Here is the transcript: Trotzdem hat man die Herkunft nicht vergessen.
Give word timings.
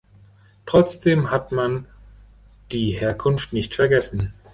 Trotzdem 0.65 1.29
hat 1.29 1.51
man 1.51 1.85
die 2.71 2.89
Herkunft 2.93 3.53
nicht 3.53 3.75
vergessen. 3.75 4.33